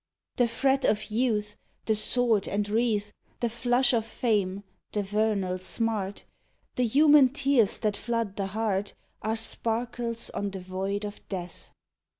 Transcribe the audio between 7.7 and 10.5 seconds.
that flood the heart Are sparkles on